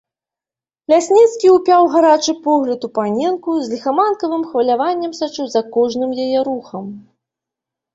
[0.93, 6.95] Лясніцкі ўпяў гарачы погляд у паненку, з ліхаманкавым хваляваннем сачыў за кожным яе рухам.